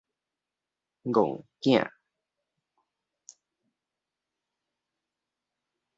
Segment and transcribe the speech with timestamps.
[1.05, 1.13] 憨
[1.59, 1.87] 子